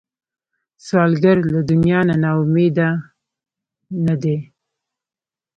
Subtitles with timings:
[0.85, 2.89] سوالګر له دنیا نه نا امیده
[4.05, 4.37] نه دی